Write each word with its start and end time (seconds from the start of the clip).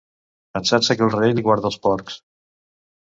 Pensar-se 0.57 0.95
que 1.01 1.05
el 1.07 1.13
rei 1.15 1.35
li 1.39 1.43
guarda 1.49 1.69
els 1.71 1.77
porcs. 1.83 2.17